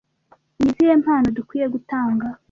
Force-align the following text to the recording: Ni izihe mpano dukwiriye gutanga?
Ni 0.61 0.67
izihe 0.71 0.93
mpano 1.03 1.27
dukwiriye 1.37 1.67
gutanga? 1.75 2.25